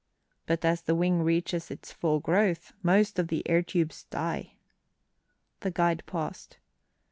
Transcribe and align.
But 0.47 0.65
as 0.65 0.81
the 0.81 0.95
wing 0.95 1.21
reaches 1.21 1.69
its 1.69 1.91
full 1.91 2.19
growth 2.21 2.73
most 2.81 3.19
of 3.19 3.27
the 3.27 3.47
air 3.47 3.61
tubes 3.61 4.05
die." 4.05 4.53
The 5.59 5.69
guide 5.69 6.01
paused. 6.07 6.57